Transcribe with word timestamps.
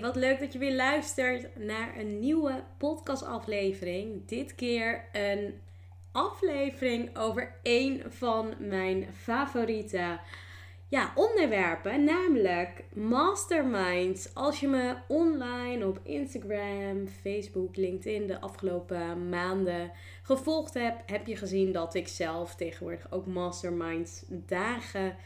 Wat 0.00 0.16
leuk 0.16 0.38
dat 0.40 0.52
je 0.52 0.58
weer 0.58 0.74
luistert 0.74 1.56
naar 1.58 1.98
een 1.98 2.18
nieuwe 2.18 2.62
podcastaflevering. 2.78 4.26
Dit 4.26 4.54
keer 4.54 5.04
een 5.12 5.54
aflevering 6.12 7.18
over 7.18 7.54
een 7.62 8.02
van 8.08 8.54
mijn 8.58 9.06
favoriete 9.14 10.18
ja, 10.88 11.12
onderwerpen, 11.14 12.04
namelijk 12.04 12.84
masterminds. 12.94 14.34
Als 14.34 14.60
je 14.60 14.68
me 14.68 14.94
online 15.08 15.86
op 15.86 16.00
Instagram, 16.02 17.06
Facebook, 17.08 17.76
LinkedIn 17.76 18.26
de 18.26 18.40
afgelopen 18.40 19.28
maanden 19.28 19.92
gevolgd 20.22 20.74
hebt, 20.74 21.10
heb 21.10 21.26
je 21.26 21.36
gezien 21.36 21.72
dat 21.72 21.94
ik 21.94 22.08
zelf 22.08 22.54
tegenwoordig 22.54 23.10
ook 23.10 23.26
masterminds 23.26 24.24
dagen 24.28 25.16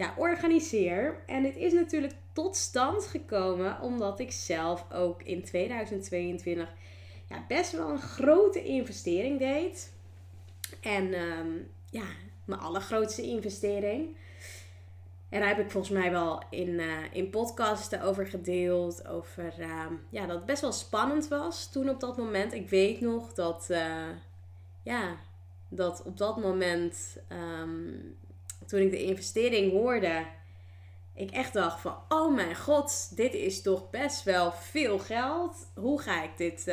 ja, 0.00 0.14
organiseer. 0.16 1.22
En 1.26 1.44
het 1.44 1.56
is 1.56 1.72
natuurlijk 1.72 2.12
tot 2.32 2.56
stand 2.56 3.06
gekomen 3.06 3.80
omdat 3.80 4.20
ik 4.20 4.32
zelf 4.32 4.86
ook 4.92 5.22
in 5.22 5.42
2022 5.42 6.68
ja, 7.28 7.44
best 7.48 7.72
wel 7.72 7.90
een 7.90 8.00
grote 8.00 8.64
investering 8.64 9.38
deed. 9.38 9.92
En 10.80 11.14
um, 11.14 11.70
ja, 11.90 12.04
mijn 12.44 12.60
allergrootste 12.60 13.22
investering. 13.22 14.16
En 15.28 15.40
daar 15.40 15.48
heb 15.48 15.58
ik 15.58 15.70
volgens 15.70 15.92
mij 15.92 16.10
wel 16.10 16.42
in, 16.50 16.68
uh, 16.68 16.96
in 17.12 17.30
podcasten 17.30 18.02
over 18.02 18.26
gedeeld. 18.26 19.06
Over 19.06 19.54
uh, 19.58 19.84
ja, 20.08 20.26
dat 20.26 20.36
het 20.36 20.46
best 20.46 20.60
wel 20.60 20.72
spannend 20.72 21.28
was 21.28 21.70
toen 21.72 21.88
op 21.88 22.00
dat 22.00 22.16
moment. 22.16 22.52
Ik 22.52 22.68
weet 22.68 23.00
nog 23.00 23.32
dat, 23.32 23.66
uh, 23.70 24.08
ja, 24.82 25.16
dat 25.68 26.02
op 26.04 26.16
dat 26.16 26.36
moment, 26.36 27.16
um, 27.60 28.18
toen 28.70 28.80
ik 28.80 28.90
de 28.90 29.02
investering 29.02 29.72
hoorde, 29.72 30.24
ik 31.14 31.30
echt 31.30 31.52
dacht 31.52 31.80
van, 31.80 31.96
oh 32.08 32.34
mijn 32.34 32.56
god, 32.56 33.16
dit 33.16 33.34
is 33.34 33.62
toch 33.62 33.90
best 33.90 34.24
wel 34.24 34.52
veel 34.52 34.98
geld. 34.98 35.70
Hoe 35.74 36.00
ga 36.00 36.22
ik 36.22 36.30
dit, 36.36 36.64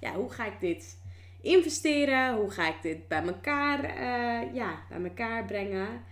ja, 0.00 0.14
hoe 0.14 0.30
ga 0.30 0.46
ik 0.46 0.60
dit 0.60 0.98
investeren? 1.40 2.36
Hoe 2.36 2.50
ga 2.50 2.68
ik 2.68 2.82
dit 2.82 3.08
bij 3.08 3.22
elkaar, 3.22 3.82
ja, 4.54 4.78
bij 4.88 5.02
elkaar 5.02 5.44
brengen? 5.44 6.04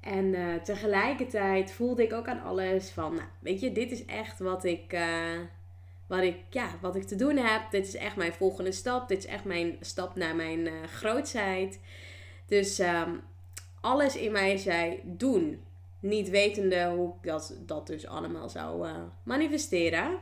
En 0.00 0.24
uh, 0.24 0.54
tegelijkertijd 0.54 1.72
voelde 1.72 2.02
ik 2.02 2.12
ook 2.12 2.28
aan 2.28 2.42
alles 2.42 2.90
van, 2.90 3.14
nou, 3.14 3.28
weet 3.40 3.60
je, 3.60 3.72
dit 3.72 3.90
is 3.90 4.04
echt 4.04 4.38
wat 4.38 4.64
ik, 4.64 4.98
wat, 6.06 6.22
ik, 6.22 6.36
ja, 6.50 6.70
wat 6.80 6.96
ik 6.96 7.02
te 7.02 7.16
doen 7.16 7.36
heb. 7.36 7.70
Dit 7.70 7.86
is 7.86 7.96
echt 7.96 8.16
mijn 8.16 8.32
volgende 8.32 8.72
stap. 8.72 9.08
Dit 9.08 9.18
is 9.18 9.26
echt 9.26 9.44
mijn 9.44 9.76
stap 9.80 10.16
naar 10.16 10.36
mijn 10.36 10.58
uh, 10.58 10.72
grootheid. 10.82 11.80
Dus 12.46 12.78
um, 12.78 13.20
alles 13.80 14.16
in 14.16 14.32
mij 14.32 14.56
zei 14.56 15.00
doen. 15.04 15.64
Niet 16.00 16.28
wetende 16.28 16.84
hoe 16.84 17.08
ik 17.08 17.28
dat, 17.28 17.54
dat 17.66 17.86
dus 17.86 18.06
allemaal 18.06 18.48
zou 18.48 18.88
manifesteren. 19.24 20.18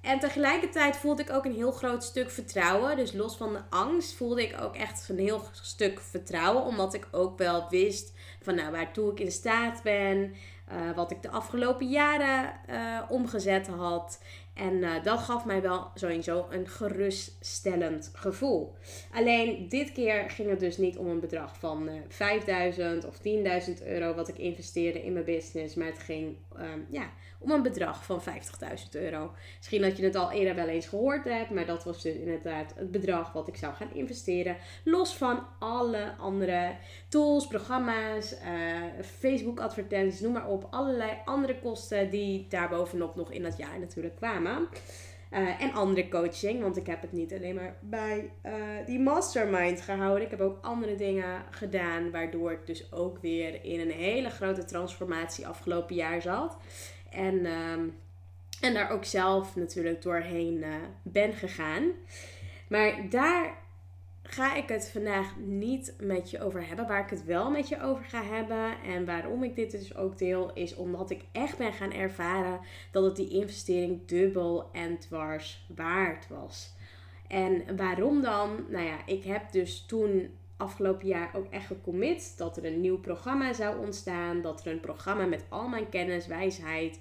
En 0.00 0.18
tegelijkertijd 0.18 0.96
voelde 0.96 1.22
ik 1.22 1.30
ook 1.30 1.44
een 1.44 1.54
heel 1.54 1.72
groot 1.72 2.04
stuk 2.04 2.30
vertrouwen. 2.30 2.96
Dus 2.96 3.12
los 3.12 3.36
van 3.36 3.52
de 3.52 3.60
angst 3.70 4.14
voelde 4.14 4.42
ik 4.42 4.60
ook 4.60 4.76
echt 4.76 5.08
een 5.08 5.18
heel 5.18 5.42
stuk 5.52 6.00
vertrouwen. 6.00 6.64
Omdat 6.64 6.94
ik 6.94 7.08
ook 7.10 7.38
wel 7.38 7.66
wist 7.68 8.12
van 8.42 8.54
nou, 8.54 8.72
waartoe 8.72 9.10
ik 9.10 9.20
in 9.20 9.32
staat 9.32 9.82
ben. 9.82 10.34
Uh, 10.72 10.96
wat 10.96 11.10
ik 11.10 11.22
de 11.22 11.30
afgelopen 11.30 11.88
jaren 11.88 12.52
uh, 12.70 13.00
omgezet 13.08 13.66
had. 13.66 14.20
En 14.60 14.74
uh, 14.74 15.02
dat 15.02 15.18
gaf 15.18 15.44
mij 15.44 15.62
wel 15.62 15.90
sowieso 15.94 16.46
een 16.50 16.68
geruststellend 16.68 18.10
gevoel. 18.14 18.76
Alleen 19.12 19.68
dit 19.68 19.92
keer 19.92 20.30
ging 20.30 20.50
het 20.50 20.60
dus 20.60 20.76
niet 20.76 20.96
om 20.96 21.06
een 21.06 21.20
bedrag 21.20 21.58
van 21.58 21.90
5000 22.08 23.06
of 23.06 23.18
10.000 23.18 23.86
euro 23.86 24.14
wat 24.14 24.28
ik 24.28 24.38
investeerde 24.38 25.04
in 25.04 25.12
mijn 25.12 25.24
business. 25.24 25.74
Maar 25.74 25.86
het 25.86 25.98
ging 25.98 26.36
um, 26.58 26.86
ja, 26.90 27.10
om 27.40 27.50
een 27.50 27.62
bedrag 27.62 28.04
van 28.04 28.20
50.000 28.20 28.26
euro. 28.90 29.32
Misschien 29.56 29.82
dat 29.82 29.96
je 29.96 30.04
het 30.04 30.14
al 30.14 30.30
eerder 30.30 30.54
wel 30.54 30.68
eens 30.68 30.86
gehoord 30.86 31.24
hebt, 31.24 31.50
maar 31.50 31.66
dat 31.66 31.84
was 31.84 32.02
dus 32.02 32.14
inderdaad 32.14 32.74
het 32.76 32.90
bedrag 32.90 33.32
wat 33.32 33.48
ik 33.48 33.56
zou 33.56 33.74
gaan 33.74 33.94
investeren. 33.94 34.56
Los 34.84 35.16
van 35.16 35.46
alle 35.58 36.14
andere 36.18 36.76
tools, 37.08 37.46
programma's, 37.46 38.32
uh, 38.32 39.02
Facebook 39.02 39.60
advertenties, 39.60 40.20
noem 40.20 40.32
maar 40.32 40.48
op. 40.48 40.66
Allerlei 40.70 41.10
andere 41.24 41.58
kosten 41.58 42.10
die 42.10 42.46
daarbovenop 42.48 43.14
nog 43.14 43.30
in 43.30 43.42
dat 43.42 43.56
jaar 43.56 43.78
natuurlijk 43.78 44.16
kwamen. 44.16 44.49
Uh, 44.58 45.62
en 45.62 45.72
andere 45.72 46.08
coaching, 46.08 46.62
want 46.62 46.76
ik 46.76 46.86
heb 46.86 47.00
het 47.00 47.12
niet 47.12 47.32
alleen 47.32 47.54
maar 47.54 47.76
bij 47.80 48.30
uh, 48.46 48.52
die 48.86 48.98
mastermind 48.98 49.80
gehouden. 49.80 50.24
Ik 50.24 50.30
heb 50.30 50.40
ook 50.40 50.58
andere 50.62 50.94
dingen 50.94 51.42
gedaan, 51.50 52.10
waardoor 52.10 52.52
ik 52.52 52.66
dus 52.66 52.92
ook 52.92 53.18
weer 53.18 53.64
in 53.64 53.80
een 53.80 53.90
hele 53.90 54.30
grote 54.30 54.64
transformatie 54.64 55.46
afgelopen 55.46 55.94
jaar 55.94 56.22
zat. 56.22 56.56
En, 57.10 57.46
um, 57.46 57.94
en 58.60 58.74
daar 58.74 58.90
ook 58.90 59.04
zelf 59.04 59.56
natuurlijk 59.56 60.02
doorheen 60.02 60.56
uh, 60.56 60.74
ben 61.02 61.32
gegaan. 61.32 61.90
Maar 62.68 63.08
daar 63.10 63.54
ga 64.32 64.54
ik 64.54 64.68
het 64.68 64.90
vandaag 64.90 65.36
niet 65.36 65.94
met 65.98 66.30
je 66.30 66.40
over 66.40 66.66
hebben. 66.66 66.86
Waar 66.86 67.04
ik 67.04 67.10
het 67.10 67.24
wel 67.24 67.50
met 67.50 67.68
je 67.68 67.82
over 67.82 68.04
ga 68.04 68.22
hebben 68.22 68.82
en 68.86 69.04
waarom 69.04 69.44
ik 69.44 69.54
dit 69.54 69.70
dus 69.70 69.94
ook 69.96 70.18
deel, 70.18 70.52
is 70.54 70.74
omdat 70.74 71.10
ik 71.10 71.24
echt 71.32 71.58
ben 71.58 71.72
gaan 71.72 71.92
ervaren 71.92 72.60
dat 72.90 73.04
het 73.04 73.16
die 73.16 73.30
investering 73.30 74.06
dubbel 74.06 74.70
en 74.72 74.98
dwars 74.98 75.66
waard 75.74 76.28
was. 76.28 76.74
En 77.28 77.76
waarom 77.76 78.22
dan? 78.22 78.64
Nou 78.68 78.84
ja, 78.84 79.06
ik 79.06 79.24
heb 79.24 79.52
dus 79.52 79.84
toen 79.86 80.30
afgelopen 80.56 81.06
jaar 81.06 81.30
ook 81.34 81.46
echt 81.50 81.66
gecommit 81.66 82.34
dat 82.36 82.56
er 82.56 82.64
een 82.64 82.80
nieuw 82.80 82.98
programma 82.98 83.52
zou 83.52 83.84
ontstaan. 83.84 84.42
Dat 84.42 84.64
er 84.64 84.72
een 84.72 84.80
programma 84.80 85.24
met 85.26 85.44
al 85.48 85.68
mijn 85.68 85.88
kennis, 85.88 86.26
wijsheid 86.26 87.00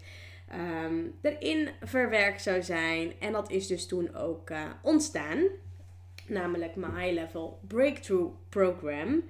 um, 0.86 1.16
erin 1.22 1.70
verwerkt 1.82 2.42
zou 2.42 2.62
zijn. 2.62 3.14
En 3.20 3.32
dat 3.32 3.52
is 3.52 3.68
dus 3.68 3.88
toen 3.88 4.16
ook 4.16 4.50
uh, 4.50 4.64
ontstaan. 4.82 5.40
Namelijk 6.30 6.76
mijn 6.76 6.96
High 6.96 7.14
Level 7.14 7.60
Breakthrough 7.68 8.34
Program. 8.50 9.24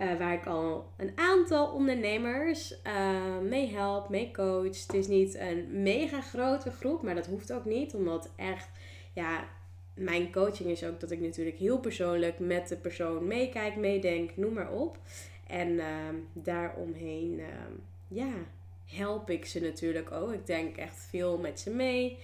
Uh, 0.00 0.18
waar 0.18 0.32
ik 0.32 0.46
al 0.46 0.92
een 0.96 1.12
aantal 1.14 1.72
ondernemers 1.72 2.80
uh, 2.86 3.38
mee 3.38 3.72
help, 3.74 4.08
mee 4.08 4.30
coach. 4.30 4.86
Het 4.86 4.94
is 4.94 5.06
niet 5.06 5.34
een 5.34 5.82
mega 5.82 6.20
grote 6.20 6.70
groep, 6.70 7.02
maar 7.02 7.14
dat 7.14 7.26
hoeft 7.26 7.52
ook 7.52 7.64
niet. 7.64 7.94
Omdat 7.94 8.30
echt, 8.36 8.68
ja, 9.12 9.48
mijn 9.94 10.32
coaching 10.32 10.70
is 10.70 10.84
ook 10.84 11.00
dat 11.00 11.10
ik 11.10 11.20
natuurlijk 11.20 11.56
heel 11.56 11.78
persoonlijk 11.78 12.38
met 12.38 12.68
de 12.68 12.76
persoon 12.76 13.26
meekijk, 13.26 13.76
meedenk, 13.76 14.36
noem 14.36 14.52
maar 14.52 14.72
op. 14.72 14.98
En 15.46 15.68
uh, 15.68 15.84
daaromheen, 16.32 17.38
uh, 17.38 17.46
ja, 18.08 18.32
help 18.86 19.30
ik 19.30 19.46
ze 19.46 19.60
natuurlijk 19.60 20.12
ook. 20.12 20.32
Ik 20.32 20.46
denk 20.46 20.76
echt 20.76 21.06
veel 21.10 21.38
met 21.38 21.60
ze 21.60 21.70
mee. 21.70 22.18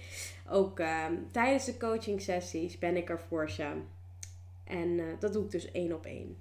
Ook 0.49 0.79
uh, 0.79 1.05
tijdens 1.31 1.65
de 1.65 1.77
coaching 1.77 2.21
sessies 2.21 2.79
ben 2.79 2.97
ik 2.97 3.09
er 3.09 3.19
voor 3.19 3.49
ze. 3.49 3.67
En 4.63 4.99
eh, 4.99 5.05
dat 5.19 5.33
doe 5.33 5.43
ik 5.43 5.51
dus 5.51 5.71
één 5.71 5.93
op 5.93 6.05
één. 6.05 6.37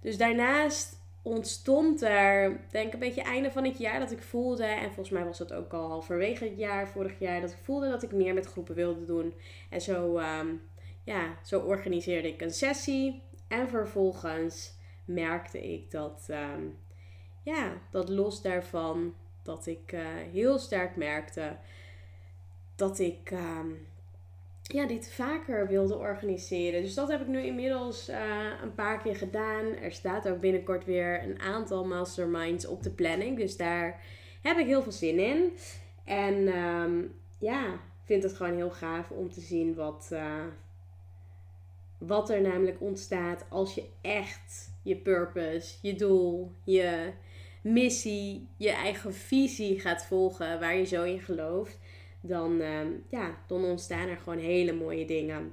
Dus 0.00 0.16
daarnaast 0.16 0.98
ontstond 1.22 2.02
er, 2.02 2.60
denk 2.70 2.86
ik, 2.86 2.92
een 2.92 2.98
beetje 2.98 3.22
einde 3.22 3.50
van 3.50 3.64
het 3.64 3.78
jaar 3.78 3.98
dat 3.98 4.10
ik 4.10 4.22
voelde, 4.22 4.64
en 4.64 4.86
volgens 4.86 5.10
mij 5.10 5.24
was 5.24 5.38
dat 5.38 5.52
ook 5.52 5.72
al 5.72 5.88
halverwege 5.88 6.44
het 6.44 6.58
jaar, 6.58 6.88
vorig 6.88 7.18
jaar, 7.18 7.40
dat 7.40 7.50
ik 7.50 7.58
voelde 7.62 7.88
dat 7.88 8.02
ik 8.02 8.12
meer 8.12 8.34
met 8.34 8.46
groepen 8.46 8.74
wilde 8.74 9.04
doen. 9.04 9.34
En 9.70 9.80
zo, 9.80 10.18
um, 10.18 10.62
ja, 11.04 11.38
zo 11.44 11.60
organiseerde 11.60 12.28
ik 12.28 12.40
een 12.40 12.50
sessie. 12.50 13.22
En 13.48 13.68
vervolgens 13.68 14.78
merkte 15.04 15.72
ik 15.72 15.90
dat, 15.90 16.26
um, 16.30 16.78
ja, 17.42 17.72
dat 17.90 18.08
los 18.08 18.42
daarvan, 18.42 19.14
dat 19.42 19.66
ik 19.66 19.92
uh, 19.92 20.06
heel 20.32 20.58
sterk 20.58 20.96
merkte 20.96 21.56
dat 22.76 22.98
ik 22.98 23.30
um, 23.30 23.86
ja, 24.72 24.86
dit 24.86 25.12
vaker 25.12 25.68
wilde 25.68 25.96
organiseren. 25.96 26.82
Dus 26.82 26.94
dat 26.94 27.08
heb 27.08 27.20
ik 27.20 27.26
nu 27.26 27.42
inmiddels 27.42 28.08
uh, 28.08 28.16
een 28.62 28.74
paar 28.74 29.02
keer 29.02 29.16
gedaan. 29.16 29.64
Er 29.64 29.92
staat 29.92 30.28
ook 30.28 30.40
binnenkort 30.40 30.84
weer 30.84 31.22
een 31.22 31.40
aantal 31.40 31.84
masterminds 31.84 32.66
op 32.66 32.82
de 32.82 32.90
planning. 32.90 33.38
Dus 33.38 33.56
daar 33.56 34.02
heb 34.42 34.58
ik 34.58 34.66
heel 34.66 34.82
veel 34.82 34.92
zin 34.92 35.18
in. 35.18 35.52
En 36.04 36.34
um, 36.56 37.14
ja, 37.38 37.80
vind 38.04 38.22
het 38.22 38.32
gewoon 38.32 38.54
heel 38.54 38.70
gaaf 38.70 39.10
om 39.10 39.30
te 39.30 39.40
zien 39.40 39.74
wat, 39.74 40.08
uh, 40.12 40.44
wat 41.98 42.30
er 42.30 42.40
namelijk 42.40 42.80
ontstaat 42.80 43.44
als 43.48 43.74
je 43.74 43.84
echt 44.00 44.70
je 44.82 44.96
purpose, 44.96 45.74
je 45.82 45.94
doel, 45.94 46.52
je 46.64 47.12
missie, 47.62 48.48
je 48.56 48.70
eigen 48.70 49.14
visie 49.14 49.80
gaat 49.80 50.06
volgen 50.06 50.60
waar 50.60 50.76
je 50.76 50.84
zo 50.84 51.02
in 51.02 51.20
gelooft 51.20 51.78
dan, 52.20 52.52
uh, 52.60 52.80
ja, 53.08 53.36
dan 53.46 53.64
ontstaan 53.64 54.08
er 54.08 54.16
gewoon 54.16 54.38
hele 54.38 54.72
mooie 54.72 55.04
dingen. 55.04 55.52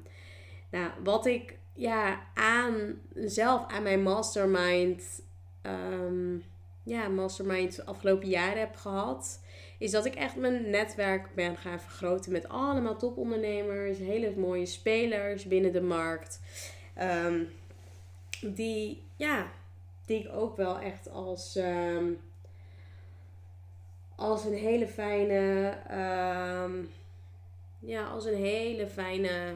Nou, 0.72 0.90
wat 1.04 1.26
ik 1.26 1.58
ja, 1.74 2.24
aan 2.34 3.02
zelf 3.16 3.72
aan 3.72 3.84
mijn 3.84 4.04
mastermind, 4.04 5.22
ehm, 5.62 6.38
ja, 6.84 7.08
mastermind 7.08 7.86
afgelopen 7.86 8.30
jaren 8.30 8.60
heb 8.60 8.76
gehad, 8.76 9.42
is 9.80 9.92
dat 9.92 10.06
ik 10.06 10.16
echt 10.16 10.36
mijn 10.36 10.70
netwerk 10.70 11.30
ben 11.36 11.58
gaan 11.58 11.80
vergroten 11.80 12.32
met 12.32 12.50
allemaal 12.50 12.98
topondernemers, 12.98 13.98
hele 13.98 14.34
mooie 14.36 14.66
spelers 14.66 15.46
binnen 15.46 15.72
de 15.72 15.82
markt. 15.82 16.40
Ehm, 16.96 17.44
die, 18.42 19.04
ja, 19.16 19.52
die 20.06 20.20
ik 20.20 20.34
ook 20.34 20.58
wel 20.58 20.80
echt 20.80 21.10
als, 21.10 21.56
ehm, 21.56 22.06
als 24.18 24.46
een 24.46 24.58
hele 24.58 24.88
fijne, 24.88 25.74
ja, 27.80 28.06
als 28.06 28.26
een 28.26 28.36
hele 28.36 28.88
fijne 28.88 29.56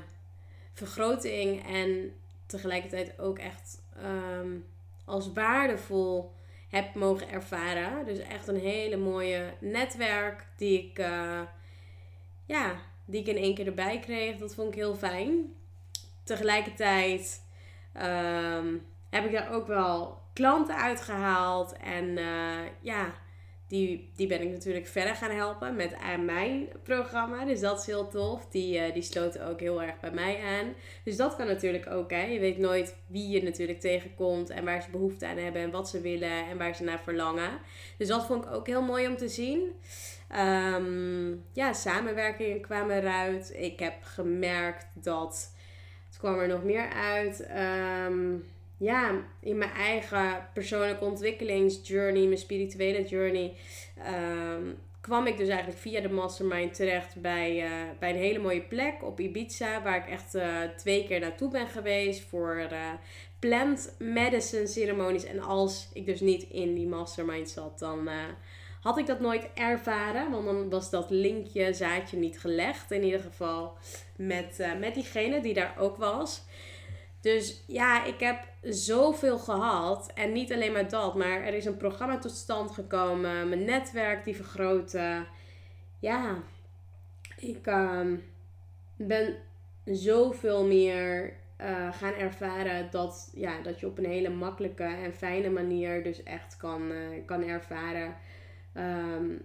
vergroting 0.74 1.68
en 1.68 2.14
tegelijkertijd 2.46 3.20
ook 3.20 3.40
echt 3.40 3.82
um, 4.04 4.66
als 5.06 5.34
waardevol 5.34 6.32
heb 6.70 6.96
mogen 6.96 7.30
ervaren. 7.30 8.06
Dus 8.06 8.20
echt 8.20 8.48
een 8.48 8.60
hele 8.60 8.98
mooie 8.98 9.54
netwerk 9.60 10.48
die 10.58 10.84
ik, 10.84 11.00
uh, 11.00 11.42
ja, 12.46 12.76
die 13.06 13.22
ik 13.22 13.28
in 13.28 13.38
één 13.38 13.56
keer 13.56 13.68
erbij 13.68 14.00
kreeg. 14.00 14.38
Dat 14.38 14.56
vond 14.56 14.68
ik 14.68 14.76
heel 14.76 14.96
fijn. 14.96 15.54
Tegelijkertijd 16.24 17.44
um, 17.96 18.86
heb 19.10 19.26
ik 19.26 19.32
daar 19.32 19.54
ook 19.54 19.68
wel 19.68 20.22
klanten 20.34 20.76
uitgehaald. 20.76 21.78
En 21.78 22.06
uh, 22.06 22.60
ja, 22.82 23.14
die, 23.72 24.12
die 24.16 24.28
ben 24.28 24.42
ik 24.42 24.52
natuurlijk 24.52 24.88
verder 24.88 25.16
gaan 25.16 25.32
helpen 25.32 25.76
met 25.76 25.94
aan 25.94 26.26
mijn 26.26 26.68
programma. 26.84 27.46
Dus 27.46 27.60
dat 27.60 27.80
is 27.80 27.86
heel 27.86 28.08
tof. 28.08 28.48
Die, 28.50 28.88
uh, 28.88 28.94
die 28.94 29.02
sloten 29.02 29.48
ook 29.48 29.60
heel 29.60 29.82
erg 29.82 30.00
bij 30.00 30.12
mij 30.12 30.44
aan. 30.44 30.74
Dus 31.04 31.16
dat 31.16 31.36
kan 31.36 31.48
natuurlijk 31.48 31.90
ook. 31.90 32.12
Hè. 32.12 32.24
Je 32.24 32.40
weet 32.40 32.58
nooit 32.58 32.96
wie 33.08 33.30
je 33.30 33.44
natuurlijk 33.44 33.80
tegenkomt 33.80 34.50
en 34.50 34.66
waar 34.66 34.82
ze 34.82 34.90
behoefte 34.90 35.28
aan 35.28 35.38
hebben 35.38 35.62
en 35.62 35.72
wat 35.72 35.90
ze 35.90 36.02
willen 36.02 36.48
en 36.48 36.58
waar 36.58 36.76
ze 36.76 36.84
naar 36.84 37.02
verlangen. 37.04 37.60
Dus 37.98 38.08
dat 38.08 38.26
vond 38.26 38.46
ik 38.46 38.52
ook 38.52 38.68
heel 38.68 38.82
mooi 38.82 39.08
om 39.08 39.18
te 39.18 39.30
zien. 39.30 39.72
Um, 40.76 41.44
ja, 41.54 41.74
samenwerkingen 41.74 42.62
kwamen 42.62 42.98
eruit. 42.98 43.54
Ik 43.56 43.80
heb 43.80 43.94
gemerkt 44.02 44.86
dat. 44.94 45.54
Het 46.08 46.20
kwam 46.20 46.40
er 46.40 46.48
nog 46.48 46.64
meer 46.64 46.90
uit. 46.90 47.48
Um, 48.08 48.44
ja, 48.82 49.24
in 49.40 49.58
mijn 49.58 49.72
eigen 49.72 50.48
persoonlijke 50.54 51.06
ontwikkelingsjourney, 51.06 52.26
mijn 52.26 52.38
spirituele 52.38 53.04
journey, 53.04 53.54
ehm, 53.98 54.64
kwam 55.02 55.28
ik 55.28 55.38
dus 55.38 55.48
eigenlijk 55.48 55.80
via 55.80 56.02
de 56.02 56.10
mastermind 56.10 56.74
terecht 56.74 57.22
bij, 57.22 57.64
uh, 57.66 57.72
bij 58.00 58.10
een 58.10 58.16
hele 58.16 58.40
mooie 58.40 58.62
plek 58.62 59.04
op 59.04 59.20
Ibiza, 59.20 59.82
waar 59.82 59.98
ik 59.98 60.08
echt 60.08 60.36
uh, 60.36 60.62
twee 60.78 61.06
keer 61.08 61.20
naartoe 61.20 61.52
ben 61.52 61.68
geweest 61.68 62.22
voor 62.30 62.68
uh, 62.72 62.90
plant 63.40 63.96
medicine 64.00 64.68
ceremonies. 64.68 65.26
En 65.26 65.40
als 65.40 65.90
ik 65.94 66.06
dus 66.06 66.20
niet 66.20 66.44
in 66.44 66.74
die 66.74 66.88
mastermind 66.88 67.50
zat, 67.50 67.80
dan 67.80 68.10
had 68.82 68.98
ik 68.98 69.06
dat 69.06 69.20
nooit 69.20 69.48
ervaren, 69.54 70.32
want 70.32 70.46
dan 70.46 70.70
was 70.70 70.90
dat 70.90 71.10
linkje, 71.10 71.74
zaadje 71.74 72.18
niet 72.18 72.40
gelegd. 72.40 72.92
In 72.92 73.04
ieder 73.04 73.20
geval 73.20 73.78
met, 74.16 74.68
met 74.80 74.94
diegene 74.94 75.42
die 75.42 75.54
daar 75.54 75.76
ook 75.78 75.98
was. 75.98 76.44
Dus 77.22 77.64
ja, 77.68 78.06
ik 78.06 78.20
heb 78.20 78.48
zoveel 78.62 79.38
gehad. 79.38 80.12
En 80.14 80.32
niet 80.32 80.54
alleen 80.54 80.72
maar 80.72 80.90
dat, 80.90 81.16
maar 81.16 81.42
er 81.42 81.54
is 81.54 81.66
een 81.66 81.78
programma 81.78 82.18
tot 82.18 82.32
stand 82.32 82.72
gekomen. 82.72 83.50
Mijn 83.50 83.66
netwerk 83.66 84.24
die 84.24 84.36
vergroten. 84.36 85.28
Ja, 86.00 86.44
ik 87.38 87.68
uh, 87.68 88.02
ben 88.96 89.36
zoveel 89.86 90.66
meer 90.66 91.34
uh, 91.62 91.94
gaan 91.94 92.14
ervaren 92.14 92.92
dat, 92.92 93.32
ja, 93.36 93.62
dat 93.62 93.80
je 93.80 93.88
op 93.88 93.98
een 93.98 94.06
hele 94.06 94.30
makkelijke 94.30 94.84
en 94.84 95.14
fijne 95.14 95.50
manier 95.50 96.04
dus 96.04 96.24
echt 96.24 96.58
kan, 96.58 96.92
uh, 96.92 97.26
kan 97.26 97.44
ervaren. 97.44 98.16
Um, 98.78 99.42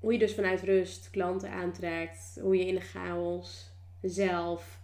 hoe 0.00 0.12
je 0.12 0.18
dus 0.18 0.34
vanuit 0.34 0.62
rust 0.62 1.10
klanten 1.10 1.50
aantrekt. 1.50 2.38
Hoe 2.40 2.56
je 2.56 2.66
in 2.66 2.74
de 2.74 2.80
chaos 2.80 3.70
zelf 4.00 4.80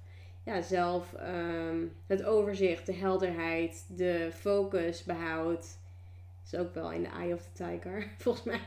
ja, 0.51 0.63
zelf 0.63 1.13
ehm, 1.13 1.79
het 2.07 2.25
overzicht, 2.25 2.87
de 2.87 2.95
helderheid, 2.95 3.85
de 3.89 4.31
focus 4.35 5.05
behoudt. 5.05 5.79
Is 6.45 6.59
ook 6.59 6.75
wel 6.75 6.93
in 6.93 7.03
de 7.03 7.09
eye 7.09 7.35
of 7.35 7.43
the 7.43 7.65
tiger, 7.65 8.07
volgens 8.19 8.45
mij. 8.45 8.61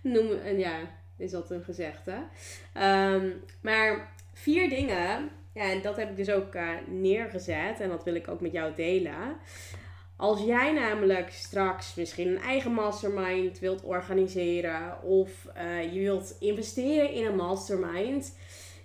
Noem, 0.00 0.30
en 0.44 0.58
ja, 0.58 0.78
is 1.16 1.30
dat 1.30 1.50
een 1.50 1.64
gezegde. 1.64 2.12
Um, 2.82 3.42
maar 3.60 4.12
vier 4.32 4.68
dingen, 4.68 5.30
ja, 5.52 5.70
en 5.70 5.82
dat 5.82 5.96
heb 5.96 6.10
ik 6.10 6.16
dus 6.16 6.30
ook 6.30 6.54
uh, 6.54 6.70
neergezet 6.86 7.80
en 7.80 7.88
dat 7.88 8.04
wil 8.04 8.14
ik 8.14 8.28
ook 8.28 8.40
met 8.40 8.52
jou 8.52 8.74
delen. 8.74 9.36
Als 10.16 10.42
jij 10.42 10.72
namelijk 10.72 11.30
straks 11.30 11.94
misschien 11.94 12.28
een 12.28 12.42
eigen 12.42 12.72
mastermind 12.72 13.58
wilt 13.58 13.82
organiseren 13.82 15.02
of 15.02 15.30
uh, 15.56 15.92
je 15.94 16.00
wilt 16.00 16.36
investeren 16.40 17.10
in 17.12 17.26
een 17.26 17.36
mastermind, 17.36 18.36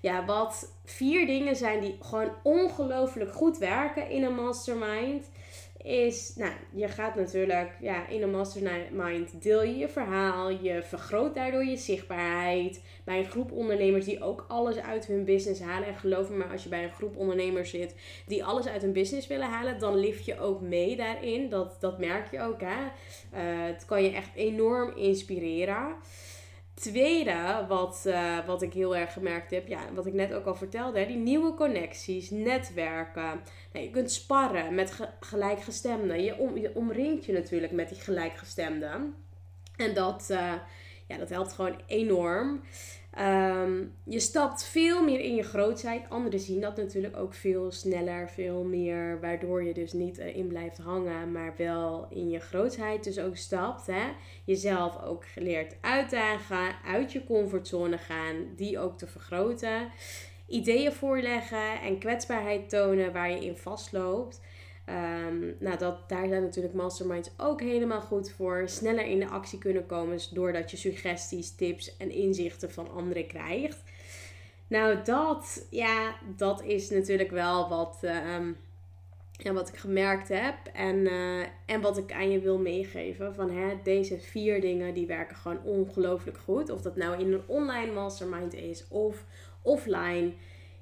ja, 0.01 0.25
wat 0.25 0.74
vier 0.86 1.25
dingen 1.25 1.56
zijn 1.56 1.80
die 1.80 1.98
gewoon 2.01 2.31
ongelooflijk 2.44 3.33
goed 3.33 3.57
werken 3.57 4.09
in 4.09 4.24
een 4.24 4.36
mastermind. 4.36 5.30
Is, 5.83 6.36
nou, 6.36 6.51
je 6.74 6.88
gaat 6.88 7.15
natuurlijk, 7.15 7.71
ja, 7.80 8.07
in 8.07 8.21
een 8.21 8.31
mastermind 8.31 9.42
deel 9.42 9.63
je 9.63 9.77
je 9.77 9.88
verhaal. 9.88 10.50
Je 10.50 10.81
vergroot 10.83 11.36
daardoor 11.36 11.65
je 11.65 11.77
zichtbaarheid. 11.77 12.83
Bij 13.03 13.18
een 13.18 13.30
groep 13.30 13.51
ondernemers 13.51 14.06
die 14.06 14.24
ook 14.24 14.45
alles 14.48 14.77
uit 14.77 15.06
hun 15.06 15.25
business 15.25 15.62
halen. 15.62 15.88
En 15.88 15.95
geloof 15.95 16.30
me 16.30 16.38
maar, 16.38 16.51
als 16.51 16.63
je 16.63 16.69
bij 16.69 16.83
een 16.83 16.94
groep 16.94 17.18
ondernemers 17.18 17.69
zit 17.69 17.95
die 18.27 18.44
alles 18.44 18.68
uit 18.68 18.81
hun 18.81 18.94
business 18.94 19.27
willen 19.27 19.50
halen, 19.50 19.80
dan 19.80 19.95
lift 19.95 20.25
je 20.25 20.39
ook 20.39 20.62
mee 20.62 20.95
daarin. 20.95 21.50
Dat, 21.50 21.77
dat 21.80 22.00
merk 22.00 22.31
je 22.31 22.42
ook, 22.42 22.62
hè. 22.62 22.68
Uh, 22.77 23.65
het 23.65 23.86
kan 23.86 24.03
je 24.03 24.12
echt 24.12 24.36
enorm 24.36 24.95
inspireren. 24.95 25.95
Tweede, 26.81 27.65
wat, 27.67 28.03
uh, 28.07 28.45
wat 28.45 28.61
ik 28.61 28.73
heel 28.73 28.95
erg 28.95 29.13
gemerkt 29.13 29.51
heb, 29.51 29.67
ja, 29.67 29.93
wat 29.93 30.05
ik 30.05 30.13
net 30.13 30.33
ook 30.33 30.45
al 30.45 30.55
vertelde, 30.55 31.05
die 31.05 31.17
nieuwe 31.17 31.53
connecties, 31.53 32.29
netwerken. 32.29 33.41
Nou, 33.73 33.85
je 33.85 33.89
kunt 33.89 34.11
sparren 34.11 34.75
met 34.75 34.91
ge 34.91 35.07
gelijkgestemden. 35.19 36.23
Je, 36.23 36.37
om, 36.37 36.57
je 36.57 36.75
omringt 36.75 37.25
je 37.25 37.33
natuurlijk 37.33 37.71
met 37.71 37.89
die 37.89 37.99
gelijkgestemden. 37.99 39.15
En 39.77 39.93
dat, 39.93 40.27
uh, 40.31 40.53
ja, 41.07 41.17
dat 41.17 41.29
helpt 41.29 41.53
gewoon 41.53 41.81
enorm. 41.85 42.61
Um, 43.19 43.93
je 44.03 44.19
stapt 44.19 44.63
veel 44.63 45.03
meer 45.03 45.19
in 45.19 45.36
je 45.36 45.43
grootheid. 45.43 46.09
Anderen 46.09 46.39
zien 46.39 46.62
dat 46.62 46.77
natuurlijk 46.77 47.17
ook 47.17 47.33
veel 47.33 47.71
sneller, 47.71 48.29
veel 48.29 48.63
meer. 48.63 49.19
Waardoor 49.21 49.63
je 49.63 49.74
dus 49.74 49.93
niet 49.93 50.17
in 50.17 50.47
blijft 50.47 50.77
hangen, 50.77 51.31
maar 51.31 51.53
wel 51.57 52.07
in 52.09 52.29
je 52.29 52.39
grootheid 52.39 53.03
dus 53.03 53.19
ook 53.19 53.38
stapt. 53.38 53.88
Hè? 53.88 54.03
Jezelf 54.45 55.03
ook 55.03 55.25
geleerd 55.25 55.75
uitdagen, 55.81 56.75
uit 56.86 57.12
je 57.12 57.24
comfortzone 57.24 57.97
gaan, 57.97 58.36
die 58.55 58.79
ook 58.79 58.97
te 58.97 59.07
vergroten. 59.07 59.91
Ideeën 60.47 60.91
voorleggen 60.91 61.81
en 61.81 62.00
kwetsbaarheid 62.00 62.69
tonen 62.69 63.13
waar 63.13 63.31
je 63.31 63.45
in 63.45 63.57
vastloopt. 63.57 64.41
Um, 64.89 65.55
nou, 65.59 65.77
dat, 65.77 66.09
daar 66.09 66.27
zijn 66.27 66.43
natuurlijk 66.43 66.73
masterminds 66.73 67.29
ook 67.38 67.61
helemaal 67.61 68.01
goed 68.01 68.31
voor. 68.31 68.63
Sneller 68.65 69.05
in 69.05 69.19
de 69.19 69.27
actie 69.27 69.59
kunnen 69.59 69.85
komen 69.85 70.19
doordat 70.31 70.71
je 70.71 70.77
suggesties, 70.77 71.55
tips 71.55 71.97
en 71.97 72.11
inzichten 72.11 72.71
van 72.71 72.91
anderen 72.91 73.27
krijgt. 73.27 73.83
Nou, 74.67 75.03
dat, 75.03 75.67
ja, 75.69 76.15
dat 76.35 76.63
is 76.63 76.89
natuurlijk 76.89 77.31
wel 77.31 77.69
wat, 77.69 78.00
um, 78.03 78.57
ja, 79.31 79.53
wat 79.53 79.69
ik 79.69 79.75
gemerkt 79.75 80.27
heb. 80.27 80.55
En, 80.73 80.95
uh, 80.95 81.45
en 81.65 81.81
wat 81.81 81.97
ik 81.97 82.13
aan 82.13 82.31
je 82.31 82.39
wil 82.39 82.57
meegeven. 82.57 83.35
Van 83.35 83.51
hè, 83.51 83.77
deze 83.83 84.19
vier 84.19 84.61
dingen 84.61 84.93
die 84.93 85.07
werken 85.07 85.35
gewoon 85.35 85.63
ongelooflijk 85.63 86.38
goed. 86.38 86.69
Of 86.69 86.81
dat 86.81 86.95
nou 86.95 87.19
in 87.19 87.33
een 87.33 87.43
online 87.47 87.91
mastermind 87.91 88.53
is 88.53 88.88
of 88.88 89.25
offline 89.61 90.33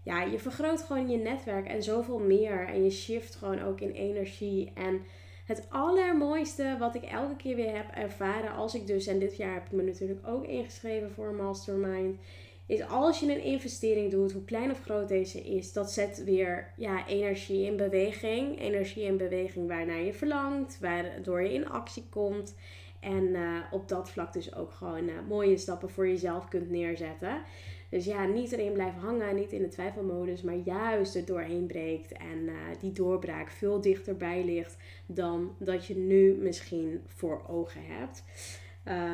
ja, 0.10 0.22
je 0.22 0.40
vergroot 0.40 0.82
gewoon 0.82 1.10
je 1.10 1.18
netwerk 1.18 1.68
en 1.68 1.84
zoveel 1.84 2.20
meer. 2.20 2.68
En 2.68 2.84
je 2.84 2.92
shift 2.92 3.36
gewoon 3.36 3.62
ook 3.62 3.82
in 3.82 3.92
energie. 3.92 4.72
En 4.74 5.02
het 5.46 5.66
allermooiste 5.70 6.76
wat 6.80 6.96
ik 6.96 7.04
elke 7.04 7.36
keer 7.36 7.56
weer 7.56 7.76
heb 7.76 7.90
ervaren, 7.96 8.52
als 8.52 8.76
ik 8.76 8.88
dus, 8.88 9.08
en 9.08 9.20
dit 9.20 9.38
jaar 9.38 9.54
heb 9.54 9.66
ik 9.66 9.72
me 9.72 9.84
natuurlijk 9.84 10.28
ook 10.28 10.46
ingeschreven 10.46 11.12
voor 11.12 11.28
een 11.28 11.36
mastermind, 11.36 12.20
is 12.66 12.88
als 12.88 13.20
je 13.20 13.32
een 13.32 13.44
investering 13.44 14.12
doet, 14.12 14.32
hoe 14.32 14.46
klein 14.46 14.72
of 14.72 14.82
groot 14.82 15.08
deze 15.08 15.42
is, 15.42 15.74
dat 15.74 15.92
zet 15.92 16.24
weer 16.24 16.74
ja, 16.78 17.08
energie 17.08 17.66
in 17.66 17.78
beweging. 17.78 18.60
Energie 18.60 19.04
in 19.04 19.18
beweging 19.18 19.68
waarnaar 19.68 20.02
je 20.02 20.14
verlangt, 20.14 20.80
waardoor 20.80 21.42
je 21.42 21.54
in 21.54 21.70
actie 21.70 22.06
komt. 22.10 22.56
En 23.00 23.24
uh, 23.24 23.58
op 23.72 23.88
dat 23.88 24.10
vlak 24.10 24.34
dus 24.34 24.56
ook 24.56 24.72
gewoon 24.72 25.04
uh, 25.04 25.14
mooie 25.28 25.58
stappen 25.58 25.90
voor 25.90 26.08
jezelf 26.08 26.48
kunt 26.48 26.70
neerzetten. 26.70 27.42
Dus 27.90 28.06
ja, 28.06 28.26
niet 28.26 28.52
erin 28.52 28.74
blijven 28.74 29.00
hangen, 29.00 29.36
niet 29.36 29.52
in 29.52 29.62
de 29.62 29.68
twijfelmodus, 29.68 30.42
maar 30.42 30.56
juist 30.56 31.16
er 31.16 31.26
doorheen 31.26 31.66
breekt 31.66 32.12
en 32.12 32.40
uh, 32.44 32.54
die 32.80 32.92
doorbraak 32.92 33.50
veel 33.50 33.82
dichterbij 33.82 34.44
ligt 34.46 34.78
dan 35.06 35.56
dat 35.60 35.86
je 35.86 35.96
nu 35.96 36.34
misschien 36.34 37.02
voor 37.06 37.44
ogen 37.48 37.82
hebt. 37.86 38.24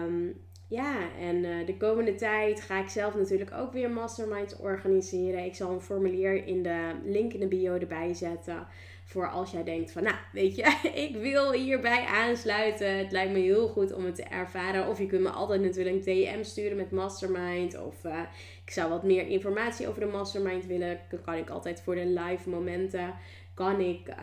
Um, 0.03 0.33
ja, 0.67 1.15
en 1.19 1.35
uh, 1.35 1.65
de 1.65 1.77
komende 1.77 2.15
tijd 2.15 2.61
ga 2.61 2.81
ik 2.81 2.89
zelf 2.89 3.15
natuurlijk 3.15 3.51
ook 3.53 3.73
weer 3.73 3.89
masterminds 3.89 4.57
organiseren. 4.57 5.45
Ik 5.45 5.55
zal 5.55 5.71
een 5.71 5.81
formulier 5.81 6.45
in 6.45 6.63
de 6.63 6.91
link 7.03 7.33
in 7.33 7.39
de 7.39 7.47
bio 7.47 7.73
erbij 7.73 8.13
zetten. 8.13 8.67
Voor 9.07 9.29
als 9.29 9.51
jij 9.51 9.63
denkt 9.63 9.91
van, 9.91 10.03
nou, 10.03 10.15
weet 10.31 10.55
je, 10.55 10.79
ik 11.07 11.15
wil 11.15 11.51
hierbij 11.51 12.05
aansluiten. 12.05 12.97
Het 12.97 13.11
lijkt 13.11 13.31
me 13.31 13.39
heel 13.39 13.67
goed 13.67 13.93
om 13.93 14.05
het 14.05 14.15
te 14.15 14.23
ervaren. 14.23 14.87
Of 14.87 14.99
je 14.99 15.05
kunt 15.05 15.21
me 15.21 15.29
altijd 15.29 15.61
natuurlijk 15.61 15.95
een 15.95 16.01
DM 16.01 16.43
sturen 16.43 16.77
met 16.77 16.91
Mastermind. 16.91 17.79
Of 17.79 18.03
uh, 18.03 18.19
ik 18.65 18.71
zou 18.71 18.89
wat 18.89 19.03
meer 19.03 19.27
informatie 19.27 19.87
over 19.87 19.99
de 19.99 20.07
Mastermind 20.07 20.65
willen. 20.65 20.99
Dan 21.09 21.21
kan 21.21 21.33
ik 21.33 21.49
altijd 21.49 21.81
voor 21.81 21.95
de 21.95 22.05
live 22.05 22.49
momenten 22.49 23.13
kan 23.55 23.79
ik 23.79 24.09
uh, 24.09 24.15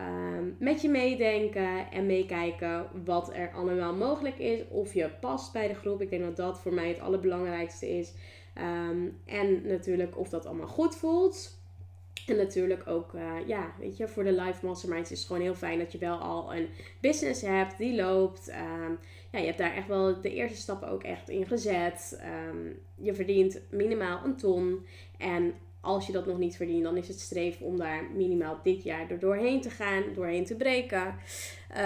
met 0.59 0.81
je 0.81 0.89
meedenken 0.89 1.91
en 1.91 2.05
meekijken 2.05 2.87
wat 3.05 3.33
er 3.33 3.51
allemaal 3.53 3.93
mogelijk 3.93 4.37
is. 4.37 4.59
Of 4.69 4.93
je 4.93 5.09
past 5.19 5.53
bij 5.53 5.67
de 5.67 5.75
groep. 5.75 6.01
Ik 6.01 6.09
denk 6.09 6.23
dat 6.23 6.35
dat 6.35 6.59
voor 6.59 6.73
mij 6.73 6.87
het 6.87 6.99
allerbelangrijkste 6.99 7.97
is. 7.97 8.13
Um, 8.57 9.17
en 9.25 9.67
natuurlijk 9.67 10.17
of 10.17 10.29
dat 10.29 10.45
allemaal 10.45 10.67
goed 10.67 10.95
voelt. 10.95 11.62
En 12.27 12.35
natuurlijk 12.35 12.87
ook, 12.87 13.13
uh, 13.13 13.47
ja, 13.47 13.73
weet 13.79 13.97
je, 13.97 14.07
voor 14.07 14.23
de 14.23 14.31
live 14.31 14.65
masterminds 14.65 15.11
is 15.11 15.17
het 15.17 15.27
gewoon 15.27 15.41
heel 15.41 15.55
fijn 15.55 15.79
dat 15.79 15.91
je 15.91 15.97
wel 15.97 16.17
al 16.17 16.55
een 16.55 16.67
business 17.01 17.41
hebt 17.41 17.77
die 17.77 17.95
loopt. 17.95 18.49
Um, 18.49 18.99
ja, 19.31 19.39
je 19.39 19.45
hebt 19.45 19.57
daar 19.57 19.75
echt 19.75 19.87
wel 19.87 20.21
de 20.21 20.33
eerste 20.33 20.57
stappen 20.57 20.89
ook 20.89 21.03
echt 21.03 21.29
in 21.29 21.45
gezet. 21.45 22.23
Um, 22.49 22.79
je 22.95 23.13
verdient 23.13 23.61
minimaal 23.71 24.25
een 24.25 24.35
ton. 24.35 24.85
En 25.17 25.53
als 25.81 26.05
je 26.07 26.11
dat 26.11 26.25
nog 26.25 26.37
niet 26.37 26.55
verdient, 26.55 26.83
dan 26.83 26.97
is 26.97 27.07
het 27.07 27.19
streven 27.19 27.65
om 27.65 27.77
daar 27.77 28.03
minimaal 28.15 28.59
dit 28.63 28.83
jaar 28.83 29.07
door 29.07 29.19
doorheen 29.19 29.61
te 29.61 29.69
gaan, 29.69 30.03
doorheen 30.15 30.45
te 30.45 30.55
breken. 30.55 31.15
Uh, 31.71 31.77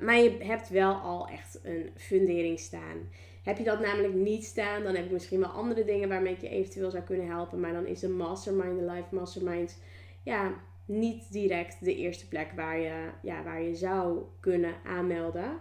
maar 0.00 0.18
je 0.18 0.36
hebt 0.38 0.68
wel 0.68 0.92
al 0.94 1.28
echt 1.28 1.60
een 1.62 1.90
fundering 1.96 2.58
staan. 2.58 3.08
Heb 3.48 3.58
je 3.58 3.64
dat 3.64 3.80
namelijk 3.80 4.14
niet 4.14 4.44
staan, 4.44 4.82
dan 4.82 4.94
heb 4.94 5.04
ik 5.04 5.10
misschien 5.10 5.40
wel 5.40 5.48
andere 5.48 5.84
dingen 5.84 6.08
waarmee 6.08 6.32
ik 6.32 6.40
je 6.40 6.48
eventueel 6.48 6.90
zou 6.90 7.02
kunnen 7.02 7.26
helpen. 7.26 7.60
Maar 7.60 7.72
dan 7.72 7.86
is 7.86 8.00
de 8.00 8.08
mastermind, 8.08 8.78
de 8.78 8.84
live 8.84 9.14
mastermind, 9.14 9.78
ja, 10.22 10.54
niet 10.84 11.32
direct 11.32 11.84
de 11.84 11.96
eerste 11.96 12.28
plek 12.28 12.52
waar 12.56 12.78
je, 12.78 13.10
ja, 13.22 13.42
waar 13.42 13.62
je 13.62 13.74
zou 13.74 14.22
kunnen 14.40 14.74
aanmelden. 14.84 15.58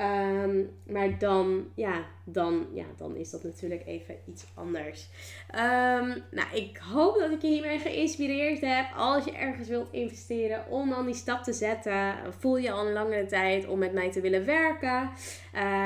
Um, 0.00 0.70
maar 0.86 1.18
dan, 1.18 1.68
ja, 1.74 2.04
dan, 2.24 2.66
ja, 2.72 2.84
dan 2.96 3.16
is 3.16 3.30
dat 3.30 3.42
natuurlijk 3.42 3.86
even 3.86 4.14
iets 4.26 4.44
anders. 4.54 5.08
Um, 5.54 6.22
nou, 6.30 6.54
ik 6.54 6.76
hoop 6.92 7.18
dat 7.18 7.30
ik 7.30 7.42
je 7.42 7.48
hiermee 7.48 7.78
geïnspireerd 7.78 8.60
heb. 8.60 8.86
Als 8.96 9.24
je 9.24 9.32
ergens 9.32 9.68
wilt 9.68 9.88
investeren, 9.90 10.64
om 10.68 10.90
dan 10.90 11.06
die 11.06 11.14
stap 11.14 11.42
te 11.42 11.52
zetten. 11.52 12.14
Voel 12.38 12.56
je 12.56 12.70
al 12.70 12.86
een 12.86 12.92
langere 12.92 13.26
tijd 13.26 13.66
om 13.66 13.78
met 13.78 13.92
mij 13.92 14.10
te 14.10 14.20
willen 14.20 14.46
werken. 14.46 15.10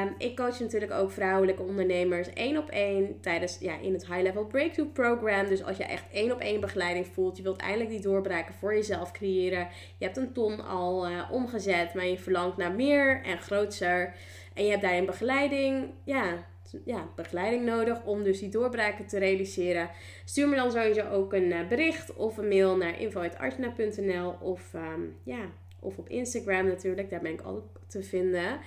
Um, 0.03 0.15
ik 0.19 0.37
coach 0.37 0.61
natuurlijk 0.61 0.93
ook 0.93 1.11
vrouwelijke 1.11 1.63
ondernemers 1.63 2.33
één 2.33 2.57
op 2.59 2.69
één 2.69 3.21
tijdens, 3.21 3.59
ja, 3.59 3.79
in 3.79 3.93
het 3.93 4.07
High 4.07 4.23
Level 4.23 4.45
Breakthrough 4.45 4.93
Program. 4.93 5.49
Dus 5.49 5.65
als 5.65 5.77
je 5.77 5.85
echt 5.85 6.05
één 6.13 6.33
op 6.33 6.41
één 6.41 6.61
begeleiding 6.61 7.07
voelt, 7.07 7.37
je 7.37 7.43
wilt 7.43 7.61
eindelijk 7.61 7.91
die 7.91 8.01
doorbraken 8.01 8.55
voor 8.55 8.75
jezelf 8.75 9.13
creëren. 9.13 9.69
Je 9.99 10.05
hebt 10.05 10.17
een 10.17 10.33
ton 10.33 10.61
al 10.65 11.09
uh, 11.09 11.31
omgezet, 11.31 11.95
maar 11.95 12.07
je 12.07 12.19
verlangt 12.19 12.57
naar 12.57 12.73
meer 12.73 13.23
en 13.25 13.39
groter. 13.39 14.01
En 14.55 14.65
je 14.65 14.71
hebt 14.71 14.83
daarin 14.83 15.07
begeleiding, 15.07 15.91
ja, 16.05 16.47
ja, 16.85 17.09
begeleiding 17.17 17.65
nodig 17.65 18.05
om 18.05 18.23
dus 18.23 18.39
die 18.39 18.49
doorbraken 18.49 19.07
te 19.07 19.19
realiseren. 19.19 19.91
Stuur 20.25 20.49
me 20.49 20.57
dan 20.57 20.71
sowieso 20.71 21.09
ook 21.09 21.33
een 21.33 21.51
uh, 21.51 21.69
bericht 21.69 22.15
of 22.15 22.37
een 22.37 22.49
mail 22.49 22.77
naar 22.77 23.01
info.artna.nl 23.01 24.31
of, 24.41 24.75
um, 24.75 25.17
ja, 25.25 25.51
of 25.81 25.99
op 25.99 26.09
Instagram 26.09 26.67
natuurlijk, 26.67 27.11
daar 27.11 27.21
ben 27.21 27.33
ik 27.33 27.47
ook 27.47 27.81
te 27.87 28.03
vinden. 28.03 28.61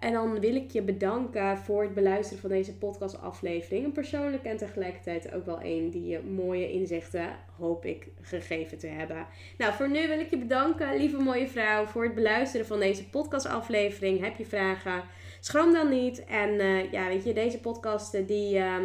En 0.00 0.12
dan 0.12 0.40
wil 0.40 0.54
ik 0.54 0.70
je 0.70 0.82
bedanken 0.82 1.58
voor 1.58 1.82
het 1.82 1.94
beluisteren 1.94 2.40
van 2.40 2.50
deze 2.50 2.76
podcastaflevering. 2.76 3.84
Een 3.84 3.92
persoonlijke 3.92 4.48
en 4.48 4.56
tegelijkertijd 4.56 5.32
ook 5.34 5.46
wel 5.46 5.58
een 5.62 5.90
die 5.90 6.06
je 6.06 6.20
mooie 6.20 6.72
inzichten 6.72 7.28
hoop 7.58 7.84
ik 7.84 8.08
gegeven 8.20 8.78
te 8.78 8.86
hebben. 8.86 9.26
Nou, 9.58 9.72
voor 9.72 9.90
nu 9.90 10.08
wil 10.08 10.20
ik 10.20 10.30
je 10.30 10.38
bedanken, 10.38 10.96
lieve 10.96 11.18
mooie 11.18 11.48
vrouw, 11.48 11.86
voor 11.86 12.04
het 12.04 12.14
beluisteren 12.14 12.66
van 12.66 12.78
deze 12.80 13.08
podcastaflevering. 13.08 14.20
Heb 14.20 14.36
je 14.36 14.46
vragen? 14.46 15.02
Schroom 15.46 15.72
dan 15.72 15.88
niet. 15.88 16.24
En 16.24 16.50
uh, 16.50 16.92
ja, 16.92 17.08
weet 17.08 17.24
je, 17.24 17.32
deze 17.32 17.60
podcasten 17.60 18.26
die, 18.26 18.58
uh, 18.58 18.76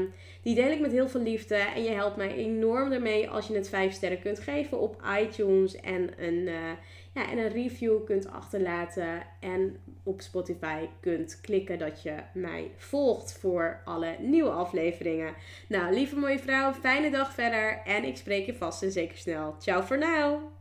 die 0.41 0.55
deel 0.55 0.71
ik 0.71 0.79
met 0.79 0.91
heel 0.91 1.09
veel 1.09 1.21
liefde. 1.21 1.55
En 1.55 1.83
je 1.83 1.89
helpt 1.89 2.15
mij 2.15 2.35
enorm 2.35 2.91
ermee 2.91 3.29
als 3.29 3.47
je 3.47 3.55
het 3.55 3.69
5 3.69 3.93
sterren 3.93 4.21
kunt 4.21 4.39
geven 4.39 4.79
op 4.79 5.01
iTunes. 5.21 5.75
En 5.75 6.09
een, 6.17 6.33
uh, 6.33 6.53
ja, 7.13 7.31
en 7.31 7.37
een 7.37 7.51
review 7.51 8.05
kunt 8.05 8.31
achterlaten. 8.31 9.23
En 9.39 9.77
op 10.03 10.21
Spotify 10.21 10.85
kunt 10.99 11.41
klikken 11.41 11.79
dat 11.79 12.01
je 12.01 12.15
mij 12.33 12.71
volgt 12.75 13.37
voor 13.39 13.81
alle 13.85 14.15
nieuwe 14.19 14.51
afleveringen. 14.51 15.33
Nou, 15.67 15.93
lieve 15.93 16.15
mooie 16.15 16.39
vrouw, 16.39 16.73
fijne 16.73 17.09
dag 17.09 17.33
verder. 17.33 17.81
En 17.85 18.03
ik 18.03 18.17
spreek 18.17 18.45
je 18.45 18.55
vast 18.55 18.83
en 18.83 18.91
zeker 18.91 19.17
snel. 19.17 19.55
Ciao 19.59 19.81
voor 19.81 19.97
nu. 19.97 20.60